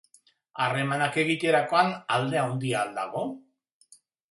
[0.63, 3.29] Harremanak egiterakoan alde handia al dago?